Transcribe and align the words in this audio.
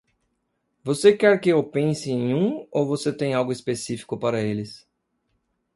Você 0.83 1.15
quer 1.15 1.39
que 1.39 1.49
eu 1.49 1.63
pense 1.63 2.09
em 2.09 2.33
um 2.33 2.67
ou 2.71 2.87
você 2.87 3.13
tem 3.13 3.35
algo 3.35 3.51
específico 3.51 4.17
para 4.17 4.41
eles? 4.41 4.87